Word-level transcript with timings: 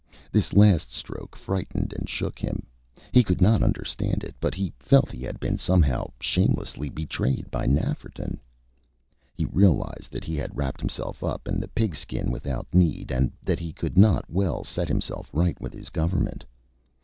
This 0.31 0.51
last 0.53 0.91
stroke 0.91 1.35
frightened 1.35 1.93
and 1.93 2.09
shook 2.09 2.39
him. 2.39 2.65
He 3.11 3.23
could 3.23 3.39
not 3.39 3.61
understand 3.61 4.23
it; 4.23 4.35
but 4.39 4.55
he 4.55 4.73
felt 4.79 5.11
he 5.11 5.21
had 5.23 5.39
been, 5.39 5.59
somehow, 5.59 6.07
shamelessly 6.19 6.89
betrayed 6.89 7.51
by 7.51 7.67
Nafferton. 7.67 8.39
He 9.35 9.45
realized 9.45 10.09
that 10.11 10.23
he 10.23 10.35
had 10.37 10.57
wrapped 10.57 10.79
himself 10.81 11.23
up 11.23 11.47
in 11.47 11.59
the 11.59 11.67
Pigskin 11.67 12.31
without 12.31 12.65
need, 12.73 13.11
and 13.11 13.31
that 13.43 13.59
he 13.59 13.71
could 13.73 13.95
not 13.95 14.27
well 14.27 14.63
set 14.63 14.87
himself 14.87 15.29
right 15.33 15.61
with 15.61 15.71
his 15.71 15.91
Government. 15.91 16.45